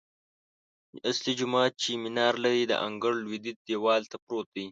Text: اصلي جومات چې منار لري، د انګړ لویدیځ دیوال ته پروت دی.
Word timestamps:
اصلي 1.09 1.31
جومات 1.39 1.73
چې 1.81 1.91
منار 2.03 2.33
لري، 2.43 2.63
د 2.67 2.73
انګړ 2.87 3.13
لویدیځ 3.23 3.57
دیوال 3.67 4.01
ته 4.11 4.17
پروت 4.25 4.47
دی. 4.53 4.59